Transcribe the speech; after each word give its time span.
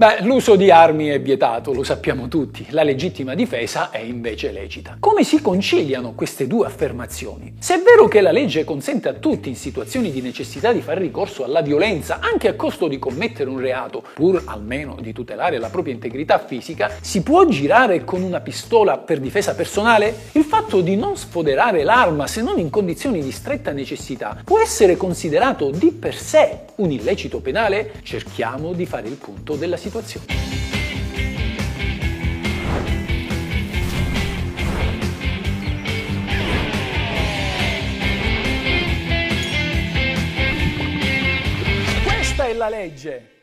Beh, 0.00 0.22
l'uso 0.22 0.56
di 0.56 0.70
armi 0.70 1.08
è 1.08 1.20
vietato, 1.20 1.74
lo 1.74 1.82
sappiamo 1.82 2.26
tutti, 2.26 2.64
la 2.70 2.82
legittima 2.82 3.34
difesa 3.34 3.90
è 3.90 3.98
invece 3.98 4.50
lecita. 4.50 4.96
Come 4.98 5.24
si 5.24 5.42
conciliano 5.42 6.14
queste 6.14 6.46
due 6.46 6.64
affermazioni? 6.64 7.52
Se 7.58 7.74
è 7.74 7.82
vero 7.82 8.08
che 8.08 8.22
la 8.22 8.32
legge 8.32 8.64
consente 8.64 9.10
a 9.10 9.12
tutti 9.12 9.50
in 9.50 9.56
situazioni 9.56 10.10
di 10.10 10.22
necessità 10.22 10.72
di 10.72 10.80
fare 10.80 11.00
ricorso 11.00 11.44
alla 11.44 11.60
violenza, 11.60 12.18
anche 12.22 12.48
a 12.48 12.54
costo 12.54 12.88
di 12.88 12.98
commettere 12.98 13.50
un 13.50 13.60
reato, 13.60 14.02
pur 14.14 14.42
almeno 14.46 14.96
di 15.02 15.12
tutelare 15.12 15.58
la 15.58 15.68
propria 15.68 15.92
integrità 15.92 16.38
fisica, 16.38 16.90
si 17.02 17.22
può 17.22 17.44
girare 17.44 18.02
con 18.02 18.22
una 18.22 18.40
pistola 18.40 18.96
per 18.96 19.20
difesa 19.20 19.54
personale? 19.54 20.28
Il 20.32 20.44
fatto 20.60 20.82
di 20.82 20.94
non 20.94 21.16
sfoderare 21.16 21.84
l'arma 21.84 22.26
se 22.26 22.42
non 22.42 22.58
in 22.58 22.68
condizioni 22.68 23.22
di 23.22 23.32
stretta 23.32 23.72
necessità 23.72 24.42
può 24.44 24.60
essere 24.60 24.94
considerato 24.94 25.70
di 25.70 25.90
per 25.90 26.14
sé 26.14 26.66
un 26.76 26.90
illecito 26.90 27.40
penale? 27.40 27.92
Cerchiamo 28.02 28.74
di 28.74 28.84
fare 28.84 29.08
il 29.08 29.14
punto 29.14 29.56
della 29.56 29.78
situazione. 29.78 30.26
Questa 42.04 42.44
è 42.44 42.52
la 42.52 42.68
legge. 42.68 43.39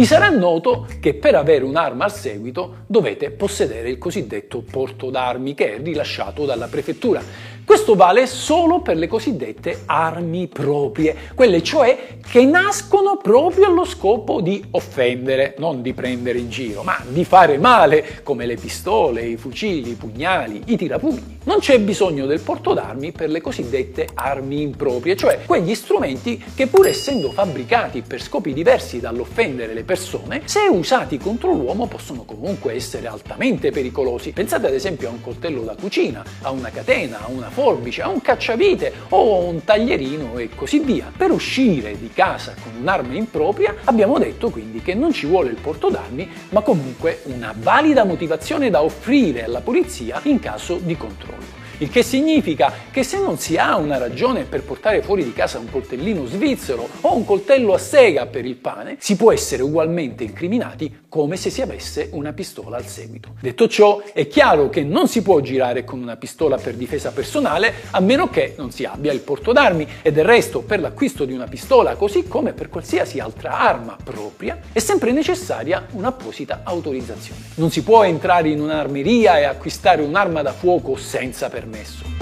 Vi 0.00 0.06
sarà 0.06 0.30
noto 0.30 0.86
che 0.98 1.12
per 1.12 1.34
avere 1.34 1.62
un'arma 1.62 2.04
al 2.04 2.12
seguito 2.14 2.84
dovete 2.86 3.30
possedere 3.32 3.90
il 3.90 3.98
cosiddetto 3.98 4.62
porto 4.62 5.10
d'armi 5.10 5.52
che 5.52 5.74
è 5.74 5.82
rilasciato 5.82 6.46
dalla 6.46 6.68
prefettura. 6.68 7.22
Questo 7.64 7.94
vale 7.94 8.26
solo 8.26 8.80
per 8.80 8.96
le 8.96 9.06
cosiddette 9.06 9.82
armi 9.86 10.48
proprie, 10.48 11.16
quelle 11.34 11.62
cioè 11.62 12.18
che 12.26 12.44
nascono 12.44 13.16
proprio 13.16 13.66
allo 13.66 13.84
scopo 13.84 14.40
di 14.40 14.62
offendere, 14.72 15.54
non 15.58 15.82
di 15.82 15.92
prendere 15.92 16.38
in 16.38 16.50
giro, 16.50 16.82
ma 16.82 16.98
di 17.08 17.24
fare 17.24 17.58
male, 17.58 18.20
come 18.22 18.46
le 18.46 18.56
pistole, 18.56 19.22
i 19.22 19.36
fucili, 19.36 19.90
i 19.90 19.94
pugnali, 19.94 20.62
i 20.66 20.76
tirapugni. 20.76 21.38
Non 21.44 21.58
c'è 21.58 21.78
bisogno 21.80 22.26
del 22.26 22.40
porto 22.40 22.74
d'armi 22.74 23.12
per 23.12 23.30
le 23.30 23.40
cosiddette 23.40 24.08
armi 24.14 24.62
improprie, 24.62 25.16
cioè 25.16 25.40
quegli 25.46 25.74
strumenti 25.74 26.42
che 26.54 26.66
pur 26.66 26.86
essendo 26.86 27.30
fabbricati 27.30 28.02
per 28.02 28.20
scopi 28.20 28.52
diversi 28.52 29.00
dall'offendere 29.00 29.74
le 29.74 29.84
persone, 29.84 30.42
se 30.44 30.60
usati 30.70 31.18
contro 31.18 31.52
l'uomo 31.52 31.86
possono 31.86 32.24
comunque 32.24 32.74
essere 32.74 33.06
altamente 33.06 33.70
pericolosi. 33.70 34.32
Pensate 34.32 34.66
ad 34.66 34.74
esempio 34.74 35.08
a 35.08 35.12
un 35.12 35.20
coltello 35.20 35.62
da 35.62 35.74
cucina, 35.74 36.24
a 36.42 36.50
una 36.50 36.70
catena, 36.70 37.24
a 37.24 37.28
una 37.28 37.49
forbice, 37.50 38.02
a 38.02 38.08
un 38.08 38.20
cacciavite 38.22 38.92
o 39.10 39.36
a 39.36 39.44
un 39.44 39.64
taglierino 39.64 40.38
e 40.38 40.48
così 40.54 40.78
via. 40.78 41.12
Per 41.14 41.30
uscire 41.30 41.98
di 41.98 42.10
casa 42.12 42.54
con 42.62 42.72
un'arma 42.80 43.14
impropria 43.14 43.74
abbiamo 43.84 44.18
detto 44.18 44.50
quindi 44.50 44.80
che 44.80 44.94
non 44.94 45.12
ci 45.12 45.26
vuole 45.26 45.50
il 45.50 45.58
porto 45.60 45.90
d'armi, 45.90 46.28
ma 46.50 46.62
comunque 46.62 47.20
una 47.24 47.54
valida 47.56 48.04
motivazione 48.04 48.70
da 48.70 48.82
offrire 48.82 49.44
alla 49.44 49.60
polizia 49.60 50.20
in 50.24 50.38
caso 50.38 50.78
di 50.82 50.96
controllo. 50.96 51.58
Il 51.80 51.88
che 51.88 52.02
significa 52.02 52.70
che 52.90 53.02
se 53.02 53.18
non 53.18 53.38
si 53.38 53.56
ha 53.56 53.76
una 53.76 53.96
ragione 53.96 54.44
per 54.44 54.62
portare 54.62 55.00
fuori 55.00 55.24
di 55.24 55.32
casa 55.32 55.58
un 55.58 55.70
coltellino 55.70 56.26
svizzero 56.26 56.86
o 57.00 57.16
un 57.16 57.24
coltello 57.24 57.72
a 57.72 57.78
sega 57.78 58.26
per 58.26 58.44
il 58.44 58.56
pane, 58.56 58.96
si 58.98 59.16
può 59.16 59.32
essere 59.32 59.62
ugualmente 59.62 60.22
incriminati 60.22 60.99
come 61.10 61.36
se 61.36 61.50
si 61.50 61.60
avesse 61.60 62.08
una 62.12 62.32
pistola 62.32 62.76
al 62.76 62.86
seguito. 62.86 63.34
Detto 63.40 63.66
ciò, 63.66 64.00
è 64.14 64.28
chiaro 64.28 64.70
che 64.70 64.84
non 64.84 65.08
si 65.08 65.22
può 65.22 65.40
girare 65.40 65.82
con 65.82 66.00
una 66.00 66.16
pistola 66.16 66.56
per 66.56 66.74
difesa 66.74 67.10
personale 67.10 67.74
a 67.90 67.98
meno 68.00 68.30
che 68.30 68.54
non 68.56 68.70
si 68.70 68.84
abbia 68.84 69.12
il 69.12 69.18
porto 69.18 69.52
d'armi 69.52 69.86
e 70.02 70.12
del 70.12 70.24
resto 70.24 70.60
per 70.60 70.78
l'acquisto 70.78 71.24
di 71.24 71.32
una 71.32 71.48
pistola, 71.48 71.96
così 71.96 72.28
come 72.28 72.52
per 72.52 72.68
qualsiasi 72.68 73.18
altra 73.18 73.58
arma 73.58 73.96
propria, 74.02 74.60
è 74.72 74.78
sempre 74.78 75.10
necessaria 75.10 75.84
un'apposita 75.90 76.60
autorizzazione. 76.62 77.40
Non 77.56 77.72
si 77.72 77.82
può 77.82 78.04
entrare 78.04 78.48
in 78.48 78.60
un'armeria 78.60 79.40
e 79.40 79.44
acquistare 79.44 80.02
un'arma 80.02 80.42
da 80.42 80.52
fuoco 80.52 80.94
senza 80.96 81.48
permesso 81.48 82.19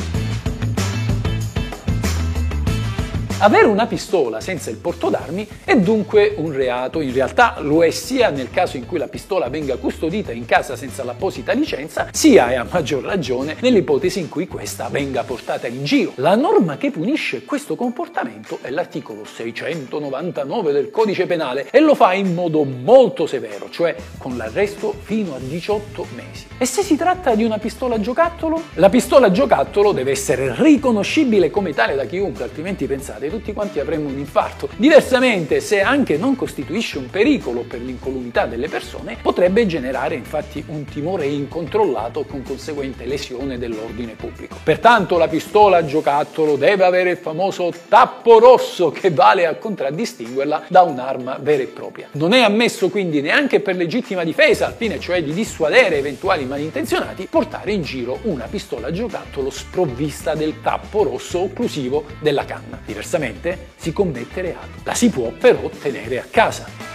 Avere 3.41 3.67
una 3.67 3.87
pistola 3.87 4.41
senza 4.41 4.69
il 4.69 4.79
porto 4.79 5.11
d'armi 5.11 5.47
è 5.63 5.77
dunque 5.77 6.35
un 6.39 6.51
reato, 6.53 7.01
in 7.01 7.13
realtà 7.13 7.59
lo 7.61 7.85
è 7.85 7.91
sia 7.91 8.31
nel 8.31 8.51
caso 8.51 8.77
in 8.77 8.85
cui 8.85 8.99
la 8.99 9.07
pistola 9.07 9.49
venga 9.49 9.77
custodita 9.77 10.33
in 10.33 10.45
casa 10.45 10.75
senza 10.75 11.05
l'apposita 11.05 11.53
licenza, 11.53 12.09
sia 12.11 12.51
e 12.51 12.57
a 12.57 12.67
maggior 12.69 13.05
ragione 13.05 13.55
nell'ipotesi 13.61 14.19
in 14.19 14.29
cui 14.29 14.49
questa 14.49 14.89
venga 14.89 15.23
portata 15.23 15.69
in 15.69 15.85
giro. 15.85 16.15
La 16.17 16.35
norma 16.35 16.79
che 16.79 16.91
punisce 16.91 17.45
questo 17.45 17.77
comportamento 17.77 18.59
è 18.61 18.71
l'articolo 18.71 19.25
699 19.25 20.73
del 20.73 20.91
codice 20.91 21.27
penale 21.27 21.69
e 21.71 21.79
lo 21.79 21.95
fa 21.95 22.15
in 22.15 22.35
modo 22.35 22.65
molto 22.65 23.29
severo, 23.29 23.71
cioè 23.71 23.95
con 24.19 24.37
l'arresto 24.37 24.93
fino 25.01 25.37
a 25.37 25.39
18 25.39 26.07
mesi. 26.17 26.47
E 26.59 26.67
se 26.67 26.83
si 26.83 26.97
tratta 26.97 27.37
di 27.37 27.45
una 27.45 27.59
pistola 27.59 28.01
giocattolo? 28.01 28.61
La 28.75 28.89
pistola 28.89 29.31
giocattolo 29.31 29.93
deve 29.93 30.11
essere 30.11 30.57
riconoscibile 30.61 31.51
come 31.51 31.73
tale 31.73 31.95
da 31.95 32.05
chiunque, 32.05 32.43
altrimenti 32.43 32.87
pensate 32.87 33.27
tutti 33.31 33.53
quanti 33.53 33.81
avremmo 33.81 34.09
un 34.09 34.19
infarto. 34.19 34.69
Diversamente, 34.77 35.61
se 35.61 35.81
anche 35.81 36.17
non 36.17 36.37
costituisce 36.37 36.99
un 36.99 37.11
pericolo 37.11 37.63
per 37.63 37.81
l'incolumità 37.81 38.47
delle 38.47 38.69
persone, 38.69 39.17
potrebbe 39.21 39.67
generare 39.67 40.15
infatti 40.15 40.65
un 40.67 40.85
timore 40.85 41.27
incontrollato 41.27 42.25
con 42.25 42.43
conseguente 42.43 43.05
lesione 43.05 43.59
dell'ordine 43.59 44.15
pubblico. 44.15 44.57
Pertanto 44.63 45.19
la 45.19 45.29
pistola 45.29 45.79
a 45.79 45.85
giocattolo 45.85 46.57
deve 46.57 46.85
avere 46.85 47.11
il 47.11 47.17
famoso 47.17 47.73
tappo 47.89 48.39
rosso 48.39 48.91
che 48.91 49.11
vale 49.11 49.47
a 49.47 49.55
contraddistinguerla 49.57 50.65
da 50.69 50.83
un'arma 50.83 51.39
vera 51.41 51.63
e 51.63 51.67
propria. 51.67 52.09
Non 52.13 52.33
è 52.33 52.41
ammesso 52.41 52.89
quindi 52.89 53.21
neanche 53.21 53.61
per 53.61 53.77
legittima 53.77 54.25
difesa, 54.25 54.67
al 54.67 54.75
fine 54.75 54.99
cioè 54.99 55.23
di 55.23 55.33
dissuadere 55.33 55.99
eventuali 55.99 56.45
malintenzionati, 56.45 57.29
portare 57.31 57.73
in 57.73 57.83
giro 57.83 58.19
una 58.23 58.47
pistola 58.51 58.89
a 58.89 58.93
giocattolo 58.93 59.51
sprovvista 59.51 60.35
del 60.35 60.61
tappo 60.63 61.03
rosso 61.03 61.41
occlusivo 61.41 62.05
della 62.21 62.45
canna. 62.45 62.81
Diversamente 62.85 63.18
diversamente 63.19 63.73
si 63.77 63.93
commette 63.93 64.41
reato. 64.41 64.69
La 64.85 64.95
si 64.95 65.11
può 65.11 65.31
però 65.31 65.69
tenere 65.69 66.21
a 66.21 66.25
casa. 66.31 66.88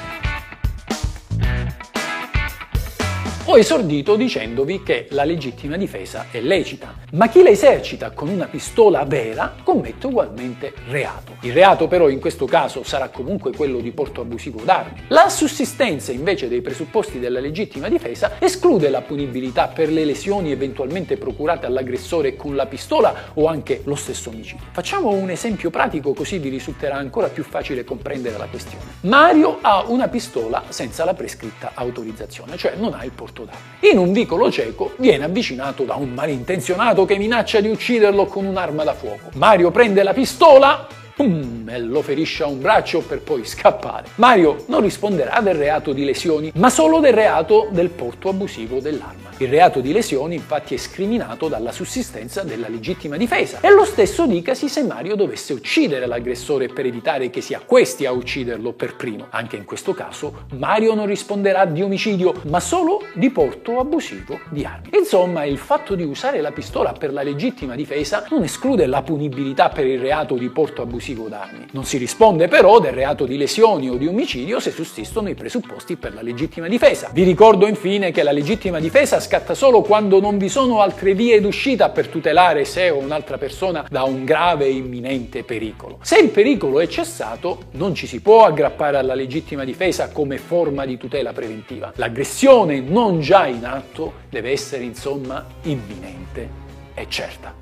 Ho 3.54 3.60
esordito 3.60 4.16
dicendovi 4.16 4.82
che 4.82 5.06
la 5.12 5.24
legittima 5.24 5.78
difesa 5.78 6.26
è 6.32 6.42
lecita, 6.42 6.96
ma 7.12 7.30
chi 7.30 7.44
la 7.44 7.50
esercita 7.50 8.10
con 8.10 8.28
una 8.28 8.48
pistola 8.48 9.06
vera 9.06 9.58
commette 9.62 10.08
ugualmente 10.08 10.74
reato. 10.88 11.36
Il 11.42 11.54
reato 11.54 11.88
però 11.88 12.10
in 12.10 12.20
questo 12.20 12.46
caso 12.46 12.84
sarà 12.84 13.10
comunque 13.10 13.52
quello 13.56 13.78
di 13.78 13.92
porto 13.92 14.22
abusivo 14.22 14.62
d'armi. 14.64 15.04
La 15.10 15.30
sussistenza 15.30 16.12
invece 16.12 16.48
dei 16.48 16.62
presupposti 16.62 17.20
della 17.20 17.40
legittima 17.40 17.90
difesa 17.90 18.38
esclude 18.40 18.90
la 18.90 19.02
punibilità 19.02 19.68
per 19.68 19.92
le 19.92 20.04
lesioni 20.04 20.52
eventualmente 20.52 21.18
procurate 21.18 21.68
all'aggressore 21.68 22.36
con 22.36 22.56
la 22.56 22.66
pistola 22.66 23.14
o 23.36 23.46
anche 23.46 23.82
lo 23.84 23.94
stesso 23.94 24.32
omicidio. 24.32 24.66
Facciamo 24.72 25.12
un 25.12 25.30
esempio 25.30 25.70
pratico 25.70 26.16
così 26.16 26.40
vi 26.40 26.50
risulterà 26.50 26.96
ancora 26.96 27.28
più 27.28 27.44
facile 27.44 27.84
comprendere 27.84 28.36
la 28.40 28.48
questione. 28.48 28.84
Mario 29.02 29.60
ha 29.62 29.84
una 29.86 30.08
pistola 30.08 30.64
senza 30.70 31.06
la 31.06 31.14
prescritta 31.14 31.74
autorizzazione, 31.76 32.58
cioè 32.58 32.74
non 32.78 32.96
ha 32.96 33.06
il 33.06 33.12
porto 33.12 33.42
porto 33.44 33.46
d'armi. 33.46 33.92
In 33.92 33.98
un 33.98 34.12
vicolo 34.12 34.52
cieco 34.52 34.94
viene 34.98 35.26
avvicinato 35.26 35.84
da 35.84 35.96
un 35.96 36.10
malintenzionato 36.10 37.06
che 37.06 37.18
minaccia 37.18 37.60
di 37.60 37.70
ucciderlo 37.70 38.26
con 38.26 38.46
un'arma 38.46 38.84
da 38.84 38.94
fuoco. 38.94 39.30
Mario 39.34 39.72
prende 39.72 40.04
la 40.04 40.14
pistola 40.14 40.88
Pum, 41.16 41.70
e 41.70 41.80
lo 41.80 42.02
ferisce 42.02 42.42
a 42.42 42.48
un 42.48 42.60
braccio 42.60 43.02
per 43.02 43.22
poi 43.22 43.46
scappare. 43.46 44.08
Mario 44.16 44.64
non 44.68 44.82
risponderà 44.82 45.42
del 45.42 45.54
reato 45.54 45.94
di 45.94 46.04
lesioni, 46.04 46.52
ma 46.56 46.72
solo 46.72 47.00
del 47.00 47.14
reato 47.14 47.68
del 47.70 47.90
porto 47.90 48.30
abusivo 48.30 48.80
dell'arma. 48.80 49.30
Il 49.44 49.50
reato 49.50 49.82
di 49.82 49.92
lesioni 49.92 50.36
infatti 50.36 50.74
è 50.74 50.78
scriminato 50.78 51.50
dalla 51.50 51.74
sussistenza 51.74 52.44
della 52.44 52.70
legittima 52.70 53.18
difesa. 53.18 53.60
E 53.60 53.74
lo 53.74 53.84
stesso 53.84 54.26
dicasi 54.26 54.70
se 54.70 54.84
Mario 54.84 55.16
dovesse 55.16 55.52
uccidere 55.52 56.06
l'aggressore 56.06 56.70
per 56.70 56.86
evitare 56.86 57.30
che 57.30 57.42
sia 57.42 57.60
questi 57.60 58.06
a 58.06 58.14
ucciderlo 58.14 58.72
per 58.72 58.96
primo. 58.96 59.28
Anche 59.32 59.58
in 59.58 59.66
questo 59.66 59.94
caso 59.94 60.46
Mario 60.54 60.94
non 60.94 61.08
risponderà 61.08 61.66
di 61.66 61.82
omicidio, 61.82 62.36
ma 62.44 62.62
solo 62.62 63.06
di 63.16 63.32
porto 63.32 63.80
abusivo 63.80 64.40
di 64.48 64.64
armi. 64.64 64.92
Insomma, 64.98 65.44
il 65.44 65.58
fatto 65.58 65.96
di 65.96 66.04
usare 66.04 66.40
la 66.40 66.52
pistola 66.52 66.94
per 66.94 67.12
la 67.12 67.22
legittima 67.22 67.76
difesa 67.76 68.26
non 68.30 68.44
esclude 68.44 68.86
la 68.86 69.02
punibilità 69.02 69.68
per 69.68 69.86
il 69.86 70.00
reato 70.00 70.36
di 70.36 70.48
porto 70.52 70.84
abusivo 70.84 71.28
d'armi. 71.28 71.66
Non 71.72 71.84
si 71.84 71.98
risponde 71.98 72.48
però 72.48 72.80
del 72.80 72.94
reato 72.94 73.26
di 73.26 73.36
lesioni 73.36 73.90
o 73.90 73.96
di 73.96 74.08
omicidio 74.08 74.62
se 74.62 74.72
sussistono 74.72 75.28
i 75.28 75.36
presupposti 75.36 75.98
per 75.98 76.14
la 76.14 76.22
legittima 76.22 76.70
difesa. 76.70 77.10
Vi 77.12 77.24
ricordo 77.24 77.68
infine 77.68 78.12
che 78.12 78.24
la 78.24 78.32
legittima 78.32 78.80
difesa 78.80 79.20
scatta 79.34 79.56
solo 79.56 79.82
quando 79.82 80.20
non 80.20 80.38
vi 80.38 80.48
sono 80.48 80.80
altre 80.80 81.16
vie 81.16 81.42
d'uscita 81.42 81.90
per 81.90 82.08
tutelare 82.08 82.66
sé 82.66 82.92
o 82.92 83.00
un'altra 83.00 83.40
persona 83.40 83.84
da 83.90 84.04
un 84.04 84.26
grave 84.26 84.66
e 84.66 84.74
imminente 84.74 85.44
pericolo. 85.44 85.98
Se 86.04 86.20
il 86.20 86.30
pericolo 86.30 86.80
è 86.80 86.86
cessato, 86.86 87.64
non 87.72 87.96
ci 87.96 88.06
si 88.06 88.22
può 88.22 88.46
aggrappare 88.46 88.98
alla 88.98 89.16
legittima 89.16 89.64
difesa 89.64 90.12
come 90.12 90.38
forma 90.38 90.86
di 90.86 90.98
tutela 90.98 91.34
preventiva. 91.34 91.94
L'aggressione 91.96 92.80
non 92.80 93.22
già 93.22 93.48
in 93.48 93.66
atto 93.66 94.14
deve 94.30 94.52
essere 94.52 94.84
insomma 94.84 95.44
imminente 95.64 96.48
e 96.94 97.08
certa. 97.10 97.56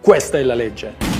Questa 0.00 0.38
è 0.38 0.42
la 0.44 0.54
legge. 0.54 1.19